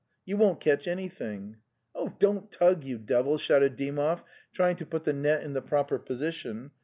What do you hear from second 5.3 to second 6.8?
in the proper position.